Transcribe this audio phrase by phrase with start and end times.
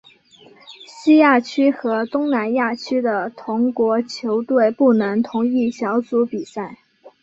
[0.87, 6.79] 西亚区和东南亚区的同国球队不能同一小组比赛。